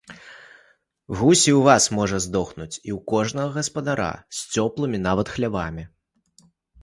[1.17, 5.83] Гусь і ў вас можа здохнуць, і ў кожнага гаспадара, з цёплымі нават хлявамі.